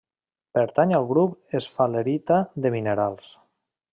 [0.57, 3.37] Pertany al grup esfalerita de minerals.